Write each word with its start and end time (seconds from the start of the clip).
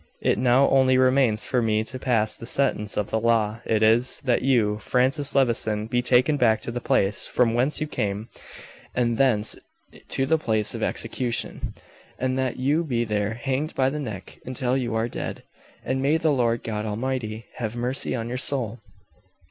It 0.23 0.39
now 0.39 0.67
only 0.69 0.97
remains 0.97 1.45
for 1.45 1.61
me 1.61 1.83
to 1.83 1.99
pass 1.99 2.35
the 2.35 2.47
sentence 2.47 2.97
of 2.97 3.11
the 3.11 3.19
law. 3.19 3.59
It 3.65 3.83
is, 3.83 4.19
that 4.23 4.41
you, 4.41 4.79
Francis 4.79 5.35
Levison, 5.35 5.85
be 5.85 6.01
taken 6.01 6.37
back 6.37 6.59
to 6.61 6.71
the 6.71 6.81
place 6.81 7.27
from 7.27 7.53
whence 7.53 7.79
you 7.79 7.85
came, 7.85 8.27
and 8.95 9.19
thence 9.19 9.55
to 10.09 10.25
the 10.25 10.39
place 10.39 10.73
of 10.73 10.81
execution, 10.81 11.75
and 12.17 12.35
that 12.39 12.57
you 12.57 12.83
be 12.83 13.03
there 13.03 13.35
hanged 13.35 13.75
by 13.75 13.91
the 13.91 13.99
neck 13.99 14.39
until 14.43 14.75
you 14.75 14.95
are 14.95 15.07
dead. 15.07 15.43
And 15.85 16.01
may 16.01 16.17
the 16.17 16.31
Lord 16.33 16.63
God 16.63 16.83
Almighty 16.87 17.45
have 17.57 17.75
mercy 17.75 18.15
on 18.15 18.27
your 18.27 18.39
soul!" 18.39 18.79